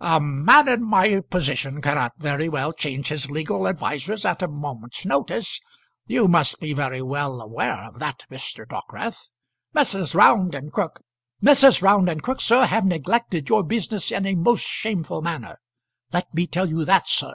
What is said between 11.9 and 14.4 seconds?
and Crook, sir, have neglected your business in a